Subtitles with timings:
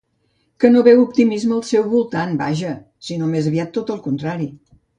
[0.63, 2.73] Que no veu optimisme al seu voltant, vaja,
[3.11, 4.53] sinó més aviat tot el contrari.